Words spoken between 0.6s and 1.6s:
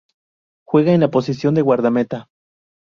Juega en la posición